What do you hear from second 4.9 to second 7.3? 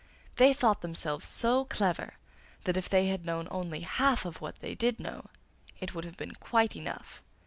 know, it would have been quite enough.